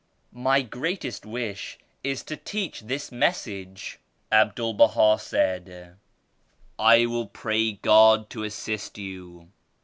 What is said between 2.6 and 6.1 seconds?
this Message." Abdul Baha said: